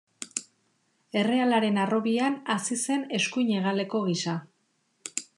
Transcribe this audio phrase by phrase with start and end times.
[1.23, 4.35] Errealaren harrobian hazi zen eskuin hegaleko gisa.